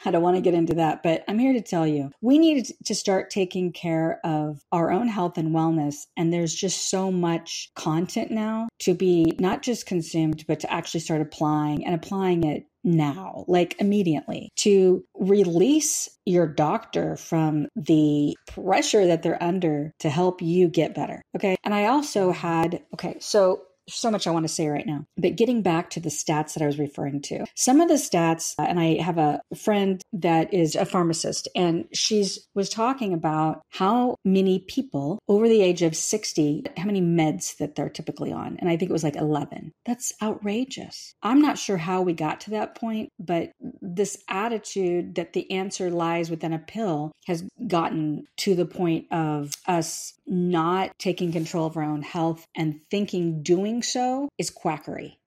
I 0.04 0.10
don't 0.10 0.22
want 0.22 0.36
to 0.36 0.42
get 0.42 0.54
into 0.54 0.74
that, 0.74 1.02
but 1.02 1.24
I'm 1.28 1.38
here 1.38 1.52
to 1.52 1.60
tell 1.60 1.86
you 1.86 2.10
we 2.20 2.38
need 2.38 2.72
to 2.84 2.94
start 2.94 3.30
taking 3.30 3.72
care 3.72 4.20
of 4.24 4.60
our 4.72 4.90
own 4.90 5.08
health 5.08 5.38
and 5.38 5.54
wellness. 5.54 6.06
And 6.16 6.32
there's 6.32 6.54
just 6.54 6.90
so 6.90 7.10
much 7.10 7.70
content 7.74 8.30
now 8.30 8.68
to 8.80 8.94
be 8.94 9.36
not 9.38 9.62
just 9.62 9.86
consumed, 9.86 10.44
but 10.46 10.60
to 10.60 10.72
actually 10.72 11.00
start 11.00 11.20
applying 11.20 11.84
and 11.84 11.94
applying 11.94 12.44
it 12.44 12.64
now, 12.84 13.44
like 13.48 13.74
immediately, 13.80 14.50
to 14.56 15.04
release 15.14 16.08
your 16.24 16.46
doctor 16.46 17.16
from 17.16 17.66
the 17.74 18.36
pressure 18.46 19.06
that 19.08 19.22
they're 19.22 19.42
under 19.42 19.92
to 19.98 20.08
help 20.08 20.40
you 20.40 20.68
get 20.68 20.94
better. 20.94 21.20
Okay. 21.34 21.56
And 21.64 21.74
I 21.74 21.86
also 21.86 22.30
had, 22.30 22.82
okay, 22.94 23.16
so 23.18 23.62
so 23.88 24.10
much 24.10 24.26
I 24.26 24.30
want 24.30 24.44
to 24.44 24.52
say 24.52 24.68
right 24.68 24.86
now. 24.86 25.06
But 25.16 25.36
getting 25.36 25.62
back 25.62 25.90
to 25.90 26.00
the 26.00 26.08
stats 26.08 26.54
that 26.54 26.62
I 26.62 26.66
was 26.66 26.78
referring 26.78 27.22
to, 27.22 27.46
some 27.54 27.80
of 27.80 27.88
the 27.88 27.94
stats, 27.94 28.54
uh, 28.58 28.62
and 28.62 28.80
I 28.80 29.00
have 29.02 29.18
a 29.18 29.40
friend 29.56 30.02
that 30.12 30.52
is 30.52 30.74
a 30.74 30.84
pharmacist, 30.84 31.48
and 31.54 31.86
she's 31.92 32.46
was 32.54 32.68
talking 32.68 33.12
about 33.12 33.62
how 33.70 34.16
many 34.24 34.60
people 34.60 35.18
over 35.28 35.48
the 35.48 35.62
age 35.62 35.82
of 35.82 35.96
60, 35.96 36.64
how 36.76 36.84
many 36.84 37.00
meds 37.00 37.56
that 37.58 37.74
they're 37.74 37.88
typically 37.88 38.32
on. 38.32 38.56
And 38.58 38.68
I 38.68 38.76
think 38.76 38.90
it 38.90 38.92
was 38.92 39.04
like 39.04 39.16
11. 39.16 39.72
That's 39.84 40.12
outrageous. 40.22 41.14
I'm 41.22 41.40
not 41.40 41.58
sure 41.58 41.76
how 41.76 42.02
we 42.02 42.12
got 42.12 42.40
to 42.42 42.50
that 42.50 42.74
point, 42.74 43.10
but 43.18 43.52
this 43.80 44.18
attitude 44.28 45.14
that 45.16 45.32
the 45.32 45.50
answer 45.50 45.90
lies 45.90 46.30
within 46.30 46.52
a 46.52 46.58
pill 46.58 47.12
has 47.26 47.44
gotten 47.66 48.26
to 48.38 48.54
the 48.54 48.66
point 48.66 49.06
of 49.12 49.52
us 49.66 50.14
not 50.26 50.98
taking 50.98 51.32
control 51.32 51.66
of 51.66 51.76
our 51.76 51.82
own 51.82 52.02
health 52.02 52.46
and 52.56 52.80
thinking 52.90 53.42
doing 53.42 53.82
so 53.82 54.28
is 54.38 54.50
quackery. 54.50 55.18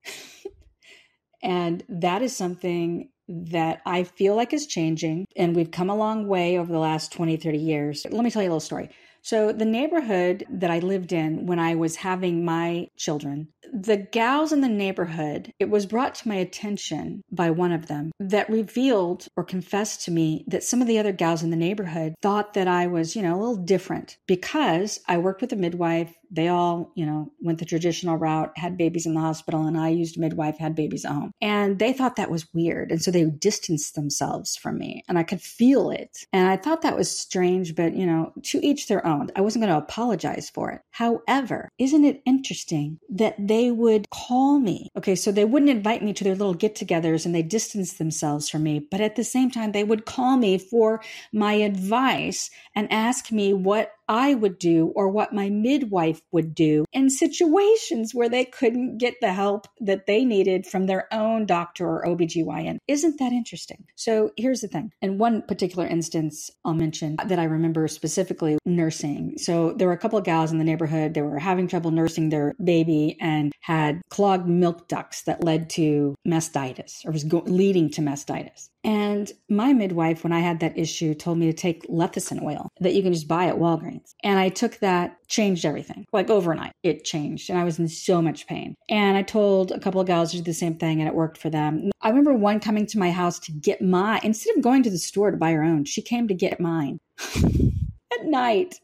and 1.43 1.83
that 1.89 2.21
is 2.21 2.35
something 2.35 3.09
that 3.27 3.81
I 3.85 4.03
feel 4.03 4.35
like 4.35 4.53
is 4.53 4.67
changing. 4.67 5.25
And 5.35 5.55
we've 5.55 5.71
come 5.71 5.89
a 5.89 5.95
long 5.95 6.27
way 6.27 6.57
over 6.57 6.71
the 6.71 6.79
last 6.79 7.11
20, 7.13 7.37
30 7.37 7.57
years. 7.57 8.05
Let 8.09 8.23
me 8.23 8.31
tell 8.31 8.41
you 8.41 8.49
a 8.49 8.51
little 8.51 8.59
story. 8.59 8.89
So, 9.21 9.51
the 9.51 9.65
neighborhood 9.65 10.45
that 10.49 10.71
I 10.71 10.79
lived 10.79 11.11
in 11.11 11.45
when 11.45 11.59
I 11.59 11.75
was 11.75 11.97
having 11.97 12.45
my 12.45 12.87
children, 12.97 13.49
the 13.71 13.97
gals 13.97 14.51
in 14.51 14.61
the 14.61 14.67
neighborhood, 14.67 15.53
it 15.59 15.69
was 15.69 15.85
brought 15.85 16.15
to 16.15 16.27
my 16.27 16.35
attention 16.35 17.23
by 17.31 17.51
one 17.51 17.71
of 17.71 17.87
them 17.87 18.11
that 18.19 18.49
revealed 18.49 19.27
or 19.35 19.43
confessed 19.43 20.03
to 20.05 20.11
me 20.11 20.43
that 20.47 20.63
some 20.63 20.81
of 20.81 20.87
the 20.87 20.97
other 20.97 21.11
gals 21.11 21.43
in 21.43 21.49
the 21.49 21.55
neighborhood 21.55 22.15
thought 22.21 22.53
that 22.53 22.67
I 22.67 22.87
was, 22.87 23.15
you 23.15 23.21
know, 23.21 23.35
a 23.35 23.39
little 23.39 23.63
different 23.63 24.17
because 24.27 24.99
I 25.07 25.17
worked 25.17 25.41
with 25.41 25.53
a 25.53 25.57
midwife 25.57 26.13
they 26.31 26.47
all, 26.47 26.91
you 26.95 27.05
know, 27.05 27.31
went 27.41 27.59
the 27.59 27.65
traditional 27.65 28.17
route, 28.17 28.51
had 28.55 28.77
babies 28.77 29.05
in 29.05 29.13
the 29.13 29.19
hospital, 29.19 29.65
and 29.65 29.77
I 29.77 29.89
used 29.89 30.19
midwife, 30.19 30.57
had 30.57 30.75
babies 30.75 31.05
at 31.05 31.11
home. 31.11 31.31
And 31.41 31.79
they 31.79 31.91
thought 31.91 32.17
that 32.17 32.29
was 32.29 32.53
weird. 32.53 32.91
And 32.91 33.01
so 33.01 33.09
they 33.09 33.25
distanced 33.25 33.95
themselves 33.95 34.55
from 34.55 34.77
me 34.77 35.03
and 35.07 35.17
I 35.17 35.23
could 35.23 35.41
feel 35.41 35.89
it. 35.89 36.25
And 36.31 36.47
I 36.47 36.57
thought 36.57 36.81
that 36.83 36.97
was 36.97 37.09
strange, 37.09 37.75
but, 37.75 37.95
you 37.95 38.05
know, 38.05 38.33
to 38.43 38.63
each 38.65 38.87
their 38.87 39.05
own. 39.05 39.08
I 39.35 39.41
wasn't 39.41 39.63
going 39.63 39.73
to 39.73 39.83
apologize 39.83 40.49
for 40.49 40.71
it. 40.71 40.81
However, 40.91 41.69
isn't 41.77 42.05
it 42.05 42.21
interesting 42.25 42.99
that 43.09 43.35
they 43.39 43.71
would 43.71 44.09
call 44.09 44.59
me? 44.59 44.89
Okay, 44.97 45.15
so 45.15 45.31
they 45.31 45.45
wouldn't 45.45 45.71
invite 45.71 46.03
me 46.03 46.13
to 46.13 46.23
their 46.23 46.35
little 46.35 46.53
get 46.53 46.75
togethers 46.75 47.25
and 47.25 47.33
they 47.33 47.43
distanced 47.43 47.97
themselves 47.97 48.49
from 48.49 48.63
me. 48.63 48.79
But 48.79 49.01
at 49.01 49.15
the 49.15 49.23
same 49.23 49.51
time, 49.51 49.71
they 49.71 49.83
would 49.83 50.05
call 50.05 50.37
me 50.37 50.57
for 50.57 51.01
my 51.33 51.53
advice 51.53 52.49
and 52.75 52.91
ask 52.91 53.31
me 53.31 53.53
what 53.53 53.93
I 54.09 54.33
would 54.33 54.57
do 54.57 54.91
or 54.95 55.07
what 55.07 55.33
my 55.33 55.51
midwife 55.51 56.19
would 56.31 56.55
do 56.55 56.83
in 56.91 57.11
situations 57.11 58.15
where 58.15 58.27
they 58.27 58.43
couldn't 58.43 58.97
get 58.97 59.13
the 59.21 59.31
help 59.31 59.67
that 59.81 60.07
they 60.07 60.25
needed 60.25 60.65
from 60.65 60.87
their 60.87 61.07
own 61.13 61.45
doctor 61.45 61.87
or 61.87 62.05
OBGYN. 62.05 62.79
Isn't 62.87 63.19
that 63.19 63.31
interesting? 63.31 63.85
So 63.95 64.31
here's 64.35 64.61
the 64.61 64.67
thing. 64.67 64.91
In 65.03 65.19
one 65.19 65.43
particular 65.43 65.85
instance, 65.85 66.49
I'll 66.65 66.73
mention 66.73 67.17
that 67.23 67.37
I 67.37 67.43
remember 67.43 67.87
specifically 67.87 68.57
nursing. 68.99 69.37
So 69.37 69.73
there 69.73 69.87
were 69.87 69.93
a 69.93 69.97
couple 69.97 70.17
of 70.17 70.25
gals 70.25 70.51
in 70.51 70.57
the 70.57 70.63
neighborhood 70.63 71.13
that 71.13 71.23
were 71.23 71.39
having 71.39 71.67
trouble 71.67 71.91
nursing 71.91 72.29
their 72.29 72.55
baby 72.63 73.17
and 73.19 73.51
had 73.61 74.01
clogged 74.09 74.47
milk 74.47 74.87
ducts 74.87 75.23
that 75.23 75.43
led 75.43 75.69
to 75.71 76.15
mastitis 76.27 77.05
or 77.05 77.11
was 77.11 77.23
go- 77.23 77.43
leading 77.45 77.89
to 77.91 78.01
mastitis. 78.01 78.69
And 78.83 79.31
my 79.49 79.73
midwife, 79.73 80.23
when 80.23 80.31
I 80.31 80.39
had 80.39 80.61
that 80.61 80.77
issue, 80.77 81.13
told 81.13 81.37
me 81.37 81.47
to 81.47 81.53
take 81.53 81.85
lecithin 81.87 82.41
oil 82.41 82.69
that 82.79 82.93
you 82.93 83.03
can 83.03 83.13
just 83.13 83.27
buy 83.27 83.47
at 83.47 83.57
Walgreens. 83.57 84.13
And 84.23 84.39
I 84.39 84.49
took 84.49 84.79
that, 84.79 85.17
changed 85.27 85.65
everything. 85.65 86.05
Like 86.13 86.29
overnight, 86.29 86.71
it 86.83 87.03
changed. 87.03 87.49
And 87.49 87.59
I 87.59 87.65
was 87.65 87.77
in 87.77 87.89
so 87.89 88.21
much 88.21 88.47
pain. 88.47 88.75
And 88.87 89.17
I 89.17 89.21
told 89.21 89.71
a 89.71 89.79
couple 89.79 89.99
of 89.99 90.07
gals 90.07 90.31
to 90.31 90.37
do 90.37 90.43
the 90.43 90.53
same 90.53 90.75
thing, 90.75 91.01
and 91.01 91.09
it 91.09 91.15
worked 91.15 91.37
for 91.37 91.49
them. 91.49 91.91
I 92.01 92.09
remember 92.09 92.33
one 92.33 92.61
coming 92.61 92.85
to 92.87 92.99
my 92.99 93.11
house 93.11 93.37
to 93.39 93.51
get 93.51 93.81
my, 93.81 94.21
instead 94.23 94.55
of 94.55 94.63
going 94.63 94.83
to 94.83 94.89
the 94.89 94.97
store 94.97 95.31
to 95.31 95.37
buy 95.37 95.51
her 95.51 95.63
own, 95.63 95.83
she 95.83 96.01
came 96.01 96.29
to 96.29 96.33
get 96.33 96.61
mine 96.61 96.99
at 97.35 98.25
night. 98.25 98.79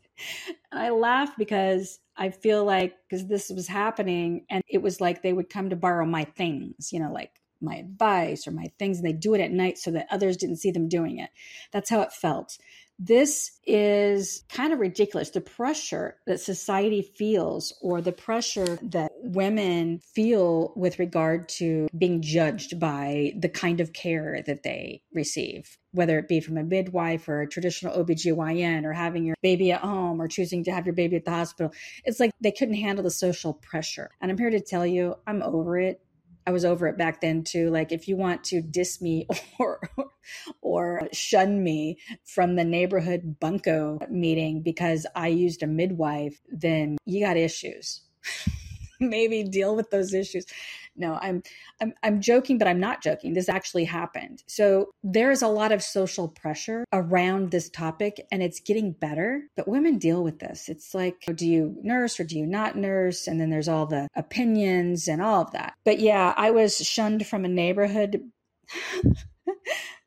And 0.71 0.79
I 0.79 0.89
laugh 0.89 1.35
because 1.37 1.99
I 2.17 2.29
feel 2.29 2.63
like, 2.63 2.95
because 3.09 3.27
this 3.27 3.49
was 3.49 3.67
happening, 3.67 4.45
and 4.49 4.63
it 4.67 4.81
was 4.81 5.01
like 5.01 5.21
they 5.21 5.33
would 5.33 5.49
come 5.49 5.69
to 5.69 5.75
borrow 5.75 6.05
my 6.05 6.23
things, 6.23 6.91
you 6.93 6.99
know, 6.99 7.11
like 7.11 7.31
my 7.61 7.75
advice 7.75 8.47
or 8.47 8.51
my 8.51 8.65
things 8.77 8.97
and 8.97 9.07
they 9.07 9.13
do 9.13 9.33
it 9.33 9.41
at 9.41 9.51
night 9.51 9.77
so 9.77 9.89
that 9.91 10.07
others 10.11 10.37
didn't 10.37 10.57
see 10.57 10.71
them 10.71 10.89
doing 10.89 11.19
it. 11.19 11.29
That's 11.71 11.89
how 11.89 12.01
it 12.01 12.11
felt. 12.11 12.57
This 12.97 13.51
is 13.65 14.43
kind 14.49 14.71
of 14.71 14.79
ridiculous. 14.79 15.29
The 15.29 15.41
pressure 15.41 16.15
that 16.27 16.39
society 16.39 17.01
feels, 17.01 17.73
or 17.81 17.99
the 18.01 18.13
pressure 18.13 18.79
that 18.83 19.11
women 19.21 19.99
feel 19.99 20.71
with 20.75 20.97
regard 20.97 21.49
to 21.49 21.87
being 21.97 22.21
judged 22.21 22.79
by 22.79 23.33
the 23.37 23.49
kind 23.49 23.81
of 23.81 23.91
care 23.91 24.41
that 24.45 24.63
they 24.63 25.01
receive, 25.13 25.77
whether 25.91 26.17
it 26.19 26.29
be 26.29 26.39
from 26.39 26.57
a 26.57 26.63
midwife 26.63 27.27
or 27.27 27.41
a 27.41 27.49
traditional 27.49 27.97
OBGYN 27.97 28.85
or 28.85 28.93
having 28.93 29.25
your 29.25 29.35
baby 29.41 29.71
at 29.71 29.81
home 29.81 30.21
or 30.21 30.27
choosing 30.27 30.63
to 30.63 30.71
have 30.71 30.85
your 30.85 30.95
baby 30.95 31.17
at 31.17 31.25
the 31.25 31.31
hospital. 31.31 31.73
It's 32.05 32.19
like 32.19 32.31
they 32.39 32.51
couldn't 32.51 32.75
handle 32.75 33.03
the 33.03 33.11
social 33.11 33.53
pressure. 33.53 34.11
And 34.21 34.31
I'm 34.31 34.37
here 34.37 34.51
to 34.51 34.61
tell 34.61 34.85
you, 34.85 35.15
I'm 35.27 35.41
over 35.43 35.77
it. 35.77 36.01
I 36.47 36.51
was 36.51 36.65
over 36.65 36.87
it 36.87 36.97
back 36.97 37.21
then 37.21 37.43
too. 37.43 37.69
Like 37.69 37.91
if 37.91 38.07
you 38.07 38.15
want 38.17 38.43
to 38.45 38.61
diss 38.61 39.01
me 39.01 39.27
or 39.59 39.79
or 40.61 41.07
shun 41.11 41.63
me 41.63 41.97
from 42.23 42.55
the 42.55 42.63
neighborhood 42.63 43.39
bunco 43.39 43.99
meeting 44.09 44.61
because 44.61 45.05
I 45.15 45.27
used 45.27 45.63
a 45.63 45.67
midwife, 45.67 46.39
then 46.51 46.97
you 47.05 47.25
got 47.25 47.37
issues. 47.37 48.01
Maybe 48.99 49.43
deal 49.43 49.75
with 49.75 49.89
those 49.89 50.13
issues. 50.13 50.45
No 50.95 51.17
I'm, 51.21 51.43
I'm 51.81 51.93
i'm 52.03 52.21
joking 52.21 52.57
but 52.57 52.67
i'm 52.67 52.79
not 52.79 53.01
joking. 53.03 53.33
This 53.33 53.49
actually 53.49 53.85
happened. 53.85 54.43
So 54.47 54.91
there 55.03 55.31
is 55.31 55.41
a 55.41 55.47
lot 55.47 55.71
of 55.71 55.83
social 55.83 56.27
pressure 56.29 56.85
around 56.93 57.51
this 57.51 57.69
topic 57.69 58.25
and 58.31 58.41
it's 58.41 58.59
getting 58.59 58.93
better 58.93 59.43
but 59.55 59.67
women 59.67 59.97
deal 59.97 60.23
with 60.23 60.39
this. 60.39 60.69
It's 60.69 60.93
like 60.93 61.25
do 61.35 61.47
you 61.47 61.75
nurse 61.81 62.19
or 62.19 62.23
do 62.23 62.37
you 62.37 62.45
not 62.45 62.77
nurse? 62.77 63.27
And 63.27 63.39
then 63.39 63.49
there's 63.49 63.67
all 63.67 63.85
the 63.85 64.07
opinions 64.15 65.07
and 65.07 65.21
all 65.21 65.41
of 65.41 65.51
that. 65.51 65.73
But 65.83 65.99
yeah 65.99 66.33
i 66.37 66.51
was 66.51 66.77
shunned 66.77 67.27
from 67.27 67.45
a 67.45 67.49
neighborhood 67.49 68.21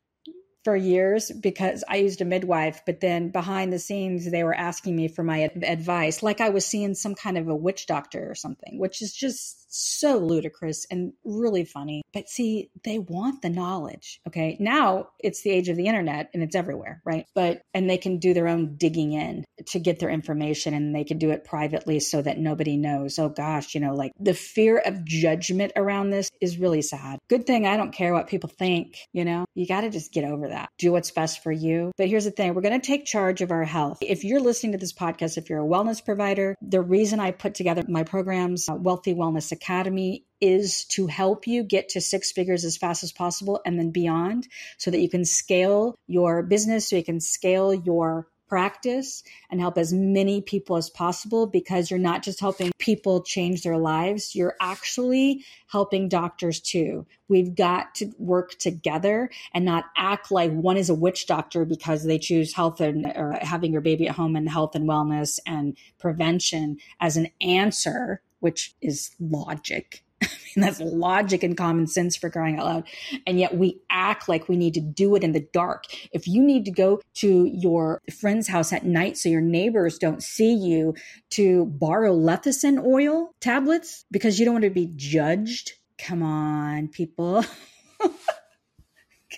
for 0.69 0.75
years 0.75 1.31
because 1.31 1.83
I 1.89 1.95
used 1.95 2.21
a 2.21 2.25
midwife, 2.25 2.83
but 2.85 2.99
then 2.99 3.29
behind 3.29 3.73
the 3.73 3.79
scenes, 3.79 4.29
they 4.29 4.43
were 4.43 4.53
asking 4.53 4.95
me 4.95 5.07
for 5.07 5.23
my 5.23 5.49
advice, 5.63 6.21
like 6.21 6.41
I 6.41 6.49
was 6.49 6.63
seeing 6.63 6.93
some 6.93 7.15
kind 7.15 7.39
of 7.39 7.47
a 7.47 7.55
witch 7.55 7.87
doctor 7.87 8.29
or 8.29 8.35
something, 8.35 8.77
which 8.77 9.01
is 9.01 9.11
just 9.11 9.68
so 9.69 10.17
ludicrous 10.17 10.85
and 10.91 11.13
really 11.23 11.65
funny. 11.65 12.01
But 12.13 12.29
see, 12.29 12.69
they 12.83 12.99
want 12.99 13.41
the 13.41 13.49
knowledge. 13.49 14.19
Okay. 14.27 14.57
Now 14.59 15.09
it's 15.19 15.41
the 15.41 15.51
age 15.51 15.69
of 15.69 15.77
the 15.77 15.87
internet 15.87 16.29
and 16.33 16.43
it's 16.43 16.55
everywhere, 16.55 17.01
right? 17.05 17.25
But, 17.35 17.61
and 17.73 17.89
they 17.89 17.97
can 17.97 18.17
do 18.17 18.33
their 18.33 18.47
own 18.47 18.75
digging 18.77 19.13
in 19.13 19.45
to 19.67 19.79
get 19.79 19.99
their 19.99 20.09
information 20.09 20.73
and 20.73 20.95
they 20.95 21.03
can 21.03 21.17
do 21.17 21.31
it 21.31 21.45
privately 21.45 21.99
so 21.99 22.21
that 22.21 22.39
nobody 22.39 22.77
knows. 22.77 23.19
Oh 23.19 23.29
gosh, 23.29 23.75
you 23.75 23.81
know, 23.81 23.95
like 23.95 24.11
the 24.19 24.33
fear 24.33 24.77
of 24.79 25.05
judgment 25.05 25.73
around 25.75 26.09
this 26.09 26.29
is 26.41 26.57
really 26.57 26.81
sad. 26.81 27.19
Good 27.29 27.45
thing 27.45 27.65
I 27.65 27.77
don't 27.77 27.93
care 27.93 28.13
what 28.13 28.27
people 28.27 28.49
think, 28.49 28.97
you 29.13 29.25
know, 29.25 29.45
you 29.55 29.67
got 29.67 29.81
to 29.81 29.89
just 29.89 30.11
get 30.11 30.23
over 30.23 30.49
that. 30.49 30.69
Do 30.77 30.91
what's 30.91 31.11
best 31.11 31.43
for 31.43 31.51
you. 31.51 31.91
But 31.97 32.07
here's 32.09 32.25
the 32.25 32.31
thing 32.31 32.53
we're 32.53 32.61
going 32.61 32.79
to 32.79 32.85
take 32.85 33.05
charge 33.05 33.41
of 33.41 33.51
our 33.51 33.65
health. 33.65 33.99
If 34.01 34.23
you're 34.23 34.41
listening 34.41 34.73
to 34.73 34.77
this 34.77 34.93
podcast, 34.93 35.37
if 35.37 35.49
you're 35.49 35.63
a 35.63 35.67
wellness 35.67 36.03
provider, 36.03 36.55
the 36.61 36.81
reason 36.81 37.19
I 37.19 37.31
put 37.31 37.55
together 37.55 37.83
my 37.87 38.03
programs, 38.03 38.67
uh, 38.69 38.75
Wealthy 38.75 39.13
Wellness 39.13 39.43
Academy 39.61 40.23
is 40.39 40.85
to 40.85 41.07
help 41.07 41.45
you 41.45 41.63
get 41.63 41.89
to 41.89 42.01
six 42.01 42.31
figures 42.31 42.63
as 42.63 42.77
fast 42.77 43.03
as 43.03 43.11
possible 43.11 43.59
and 43.65 43.77
then 43.77 43.91
beyond 43.91 44.47
so 44.77 44.89
that 44.89 45.01
you 45.01 45.09
can 45.09 45.25
scale 45.25 45.95
your 46.07 46.43
business, 46.43 46.89
so 46.89 46.95
you 46.95 47.03
can 47.03 47.19
scale 47.19 47.73
your 47.73 48.27
practice 48.49 49.23
and 49.51 49.61
help 49.61 49.77
as 49.77 49.93
many 49.93 50.41
people 50.41 50.75
as 50.75 50.89
possible 50.89 51.45
because 51.45 51.89
you're 51.89 51.99
not 51.99 52.23
just 52.23 52.39
helping 52.39 52.71
people 52.79 53.21
change 53.21 53.61
their 53.61 53.77
lives, 53.77 54.35
you're 54.35 54.55
actually 54.59 55.45
helping 55.67 56.09
doctors 56.09 56.59
too. 56.59 57.05
We've 57.27 57.53
got 57.53 57.93
to 57.95 58.11
work 58.17 58.57
together 58.57 59.29
and 59.53 59.63
not 59.63 59.85
act 59.95 60.31
like 60.31 60.51
one 60.51 60.77
is 60.77 60.89
a 60.89 60.95
witch 60.95 61.27
doctor 61.27 61.63
because 61.63 62.03
they 62.03 62.17
choose 62.17 62.53
health 62.53 62.81
and 62.81 63.05
or 63.05 63.37
having 63.39 63.71
your 63.71 63.81
baby 63.81 64.07
at 64.07 64.15
home 64.15 64.35
and 64.35 64.49
health 64.49 64.73
and 64.73 64.89
wellness 64.89 65.39
and 65.45 65.77
prevention 65.99 66.77
as 66.99 67.17
an 67.17 67.27
answer, 67.39 68.21
which 68.39 68.75
is 68.81 69.11
logic 69.19 70.03
mean, 70.55 70.65
that's 70.65 70.79
logic 70.79 71.43
and 71.43 71.55
common 71.55 71.87
sense 71.87 72.15
for 72.15 72.29
crying 72.29 72.59
out 72.59 72.65
loud. 72.65 72.87
And 73.25 73.39
yet 73.39 73.55
we 73.55 73.79
act 73.89 74.27
like 74.27 74.49
we 74.49 74.57
need 74.57 74.73
to 74.75 74.81
do 74.81 75.15
it 75.15 75.23
in 75.23 75.31
the 75.31 75.47
dark. 75.53 75.85
If 76.11 76.27
you 76.27 76.43
need 76.43 76.65
to 76.65 76.71
go 76.71 77.01
to 77.15 77.45
your 77.45 78.01
friend's 78.19 78.47
house 78.47 78.73
at 78.73 78.85
night 78.85 79.17
so 79.17 79.29
your 79.29 79.41
neighbors 79.41 79.97
don't 79.97 80.21
see 80.23 80.53
you 80.53 80.95
to 81.31 81.65
borrow 81.65 82.13
lecithin 82.13 82.83
oil 82.83 83.33
tablets 83.39 84.05
because 84.11 84.39
you 84.39 84.45
don't 84.45 84.55
want 84.55 84.65
to 84.65 84.69
be 84.69 84.91
judged, 84.95 85.73
come 85.97 86.23
on, 86.23 86.87
people. 86.87 87.45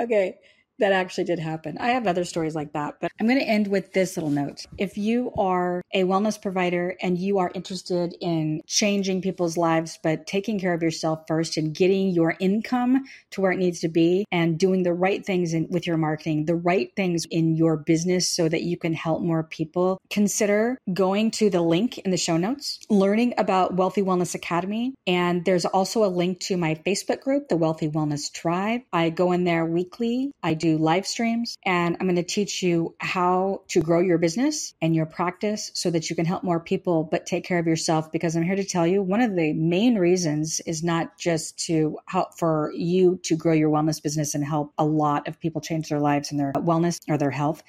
okay 0.00 0.36
that 0.82 0.92
actually 0.92 1.24
did 1.24 1.38
happen. 1.38 1.78
I 1.78 1.90
have 1.90 2.08
other 2.08 2.24
stories 2.24 2.56
like 2.56 2.72
that, 2.72 2.96
but 3.00 3.12
I'm 3.20 3.28
going 3.28 3.38
to 3.38 3.46
end 3.46 3.68
with 3.68 3.92
this 3.92 4.16
little 4.16 4.30
note. 4.30 4.66
If 4.78 4.98
you 4.98 5.32
are 5.38 5.80
a 5.94 6.02
wellness 6.02 6.40
provider 6.40 6.96
and 7.00 7.16
you 7.16 7.38
are 7.38 7.52
interested 7.54 8.16
in 8.20 8.62
changing 8.66 9.22
people's 9.22 9.56
lives, 9.56 10.00
but 10.02 10.26
taking 10.26 10.58
care 10.58 10.74
of 10.74 10.82
yourself 10.82 11.22
first 11.28 11.56
and 11.56 11.72
getting 11.72 12.10
your 12.10 12.34
income 12.40 13.04
to 13.30 13.40
where 13.40 13.52
it 13.52 13.58
needs 13.58 13.78
to 13.80 13.88
be 13.88 14.24
and 14.32 14.58
doing 14.58 14.82
the 14.82 14.92
right 14.92 15.24
things 15.24 15.54
in, 15.54 15.68
with 15.70 15.86
your 15.86 15.96
marketing, 15.96 16.46
the 16.46 16.56
right 16.56 16.90
things 16.96 17.26
in 17.30 17.54
your 17.54 17.76
business 17.76 18.28
so 18.28 18.48
that 18.48 18.62
you 18.62 18.76
can 18.76 18.92
help 18.92 19.22
more 19.22 19.44
people, 19.44 20.00
consider 20.10 20.78
going 20.92 21.30
to 21.30 21.48
the 21.48 21.62
link 21.62 21.98
in 21.98 22.10
the 22.10 22.16
show 22.16 22.36
notes, 22.36 22.80
learning 22.90 23.34
about 23.38 23.76
Wealthy 23.76 24.02
Wellness 24.02 24.34
Academy. 24.34 24.94
And 25.06 25.44
there's 25.44 25.64
also 25.64 26.04
a 26.04 26.06
link 26.06 26.40
to 26.40 26.56
my 26.56 26.74
Facebook 26.84 27.20
group, 27.20 27.48
the 27.48 27.56
Wealthy 27.56 27.88
Wellness 27.88 28.32
Tribe. 28.32 28.80
I 28.92 29.10
go 29.10 29.30
in 29.30 29.44
there 29.44 29.64
weekly. 29.64 30.32
I 30.42 30.54
live 30.78 31.06
streams 31.06 31.56
and 31.64 31.96
I'm 31.98 32.06
going 32.06 32.16
to 32.16 32.22
teach 32.22 32.62
you 32.62 32.94
how 32.98 33.62
to 33.68 33.80
grow 33.80 34.00
your 34.00 34.18
business 34.18 34.74
and 34.80 34.94
your 34.94 35.06
practice 35.06 35.70
so 35.74 35.90
that 35.90 36.10
you 36.10 36.16
can 36.16 36.26
help 36.26 36.42
more 36.42 36.60
people, 36.60 37.04
but 37.04 37.26
take 37.26 37.44
care 37.44 37.58
of 37.58 37.66
yourself. 37.66 38.12
Because 38.12 38.36
I'm 38.36 38.42
here 38.42 38.56
to 38.56 38.64
tell 38.64 38.86
you 38.86 39.02
one 39.02 39.20
of 39.20 39.34
the 39.34 39.52
main 39.52 39.96
reasons 39.96 40.60
is 40.66 40.82
not 40.82 41.18
just 41.18 41.58
to 41.66 41.98
help 42.06 42.38
for 42.38 42.72
you 42.74 43.20
to 43.24 43.36
grow 43.36 43.52
your 43.52 43.70
wellness 43.70 44.02
business 44.02 44.34
and 44.34 44.44
help 44.44 44.72
a 44.78 44.84
lot 44.84 45.28
of 45.28 45.40
people 45.40 45.60
change 45.60 45.88
their 45.88 46.00
lives 46.00 46.30
and 46.30 46.40
their 46.40 46.52
wellness 46.54 47.00
or 47.08 47.18
their 47.18 47.30
health, 47.30 47.62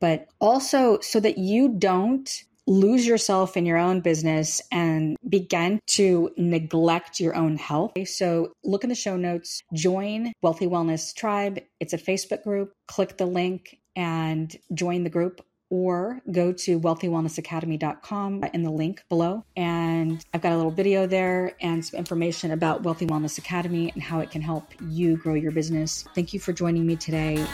but 0.00 0.26
also 0.40 0.98
so 1.00 1.20
that 1.20 1.38
you 1.38 1.68
don't 1.68 2.44
lose 2.70 3.04
yourself 3.04 3.56
in 3.56 3.66
your 3.66 3.78
own 3.78 4.00
business 4.00 4.62
and 4.70 5.16
begin 5.28 5.80
to 5.88 6.30
neglect 6.36 7.18
your 7.18 7.34
own 7.34 7.56
health. 7.56 7.92
So 8.06 8.52
look 8.62 8.84
in 8.84 8.88
the 8.88 8.94
show 8.94 9.16
notes, 9.16 9.60
join 9.74 10.32
Wealthy 10.40 10.68
Wellness 10.68 11.12
Tribe. 11.12 11.58
It's 11.80 11.92
a 11.92 11.98
Facebook 11.98 12.44
group. 12.44 12.72
Click 12.86 13.16
the 13.16 13.26
link 13.26 13.80
and 13.96 14.56
join 14.72 15.02
the 15.02 15.10
group 15.10 15.44
or 15.68 16.20
go 16.30 16.52
to 16.52 16.78
wealthywellnessacademy.com 16.78 18.44
in 18.52 18.62
the 18.62 18.70
link 18.70 19.02
below. 19.08 19.44
And 19.56 20.24
I've 20.32 20.40
got 20.40 20.52
a 20.52 20.56
little 20.56 20.70
video 20.70 21.08
there 21.08 21.56
and 21.60 21.84
some 21.84 21.98
information 21.98 22.52
about 22.52 22.84
Wealthy 22.84 23.06
Wellness 23.06 23.38
Academy 23.38 23.90
and 23.92 24.02
how 24.02 24.20
it 24.20 24.30
can 24.30 24.42
help 24.42 24.72
you 24.88 25.16
grow 25.16 25.34
your 25.34 25.52
business. 25.52 26.04
Thank 26.14 26.32
you 26.32 26.38
for 26.38 26.52
joining 26.52 26.86
me 26.86 26.94
today. 26.94 27.44